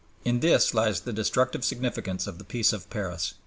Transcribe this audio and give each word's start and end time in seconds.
In 0.25 0.39
this 0.39 0.73
lies 0.73 1.01
the 1.01 1.13
destructive 1.13 1.63
significance 1.63 2.25
of 2.25 2.39
the 2.39 2.43
Peace 2.43 2.73
of 2.73 2.89
Paris. 2.89 3.35